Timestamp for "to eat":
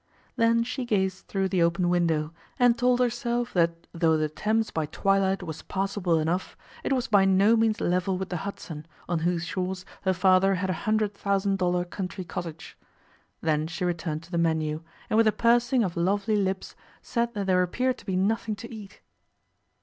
18.55-19.01